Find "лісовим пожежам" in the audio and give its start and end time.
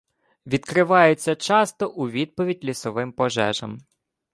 2.65-3.77